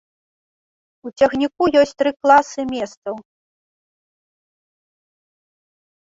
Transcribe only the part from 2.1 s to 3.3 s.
класы месцаў.